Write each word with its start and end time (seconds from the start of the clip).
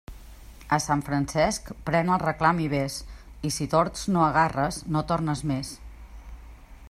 A 0.75 0.77
Sant 0.85 1.01
Francesc, 1.09 1.67
pren 1.89 2.09
el 2.15 2.23
reclam 2.23 2.63
i 2.63 2.65
vés; 2.71 2.95
i 3.49 3.53
si 3.59 3.69
tords 3.75 4.09
no 4.17 4.25
agarres, 4.29 4.83
no 4.97 5.07
tornes 5.13 5.47
més. 5.53 5.75